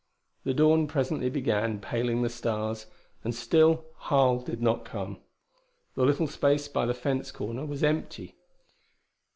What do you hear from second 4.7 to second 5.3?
come.